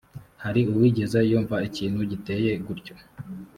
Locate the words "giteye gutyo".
2.11-2.93